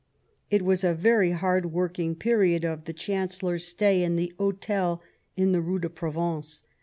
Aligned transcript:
It 0.49 0.63
was 0.63 0.83
a 0.83 0.95
very 0.95 1.29
hard 1.29 1.71
working 1.71 2.15
period 2.15 2.65
of 2.65 2.85
the 2.85 2.91
Chan 2.91 3.27
cellor's 3.29 3.67
stay 3.67 4.01
in 4.01 4.15
the 4.15 4.33
Hotel 4.39 4.99
in 5.37 5.51
the 5.51 5.61
Rue 5.61 5.77
de 5.77 5.91
Provence. 5.91 6.63